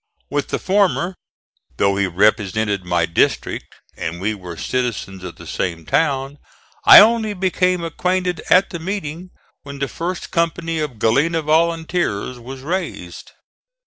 [0.31, 1.13] With the former,
[1.77, 6.39] though he represented my district and we were citizens of the same town,
[6.85, 9.29] I only became acquainted at the meeting
[9.61, 13.33] when the first company of Galena volunteers was raised.